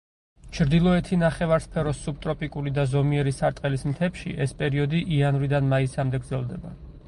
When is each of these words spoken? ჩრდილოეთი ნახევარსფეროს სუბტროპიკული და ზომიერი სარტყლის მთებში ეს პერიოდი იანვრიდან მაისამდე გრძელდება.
ჩრდილოეთი 0.57 1.19
ნახევარსფეროს 1.23 1.99
სუბტროპიკული 2.07 2.73
და 2.79 2.87
ზომიერი 2.95 3.35
სარტყლის 3.43 3.87
მთებში 3.93 4.35
ეს 4.47 4.59
პერიოდი 4.63 5.05
იანვრიდან 5.19 5.73
მაისამდე 5.75 6.27
გრძელდება. 6.27 6.79